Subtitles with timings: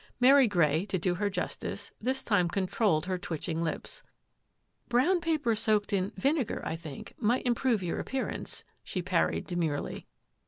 [0.19, 4.01] Mary Grey, to do her justice, this time controlled her twitching lips."
[4.89, 10.07] Brown paper soaked in— vinegar, I think, might improve your appearance," she parried demurely.